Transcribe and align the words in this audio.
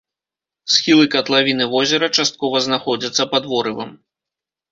Схілы 0.75 1.05
катлавіны 1.15 1.67
возера 1.73 2.07
часткова 2.23 2.63
знаходзяцца 2.69 3.23
пад 3.35 3.43
ворывам. 3.51 3.89